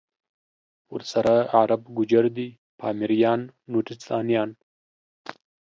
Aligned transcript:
ورسره 0.93 1.35
عرب، 1.57 1.81
گوجر 1.97 2.25
دی 2.35 2.47
پامیریان، 2.79 3.41
نورستانیان 3.71 4.49